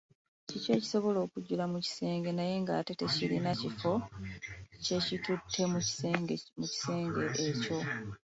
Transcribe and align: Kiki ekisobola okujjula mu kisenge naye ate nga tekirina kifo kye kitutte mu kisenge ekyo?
Kiki 0.47 0.69
ekisobola 0.77 1.19
okujjula 1.25 1.65
mu 1.71 1.79
kisenge 1.85 2.29
naye 2.33 2.49
ate 2.55 2.61
nga 2.61 2.75
tekirina 2.99 3.51
kifo 3.61 3.93
kye 4.83 4.97
kitutte 5.05 5.61
mu 6.61 6.65
kisenge 6.69 7.23
ekyo? 7.47 7.77